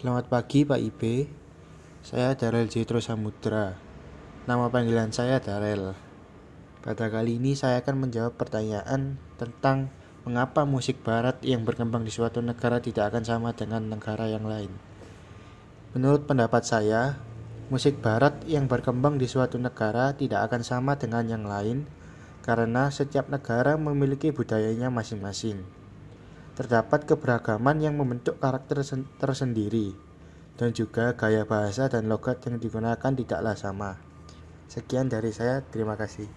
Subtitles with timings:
[0.00, 1.28] Selamat pagi Pak Ibe,
[2.00, 3.76] saya Darel Jetro Samudra.
[4.48, 5.92] Nama panggilan saya Darel.
[6.80, 9.92] Pada kali ini saya akan menjawab pertanyaan tentang
[10.24, 14.72] mengapa musik barat yang berkembang di suatu negara tidak akan sama dengan negara yang lain.
[15.92, 17.20] Menurut pendapat saya,
[17.68, 21.84] musik barat yang berkembang di suatu negara tidak akan sama dengan yang lain
[22.40, 25.60] karena setiap negara memiliki budayanya masing-masing.
[26.60, 28.84] Terdapat keberagaman yang membentuk karakter
[29.16, 29.96] tersendiri,
[30.60, 33.96] dan juga gaya bahasa dan logat yang digunakan tidaklah sama.
[34.68, 36.28] Sekian dari saya, terima kasih.